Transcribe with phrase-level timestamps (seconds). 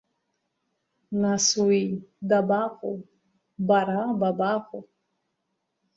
[1.21, 1.81] Нас уи
[2.29, 2.97] дабаҟоу,
[3.67, 4.83] бара бабаҟоу?